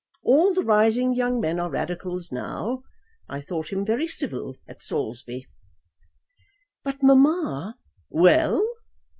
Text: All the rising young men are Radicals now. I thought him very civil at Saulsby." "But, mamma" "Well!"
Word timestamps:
All 0.23 0.51
the 0.55 0.63
rising 0.63 1.13
young 1.13 1.39
men 1.39 1.59
are 1.59 1.69
Radicals 1.69 2.31
now. 2.31 2.81
I 3.29 3.39
thought 3.39 3.71
him 3.71 3.85
very 3.85 4.07
civil 4.07 4.55
at 4.67 4.81
Saulsby." 4.81 5.45
"But, 6.83 7.03
mamma" 7.03 7.77
"Well!" 8.23 8.65